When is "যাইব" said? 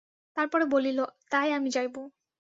1.69-1.95